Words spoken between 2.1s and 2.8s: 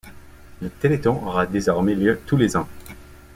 tous les ans.